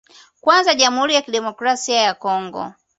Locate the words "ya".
1.15-1.21, 2.01-2.13